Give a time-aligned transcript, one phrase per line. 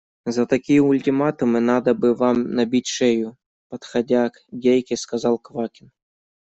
[0.35, 3.37] –За такие ультиматумы надо бы вам набить шею,–
[3.69, 5.91] подходя к Гейке, сказал Квакин.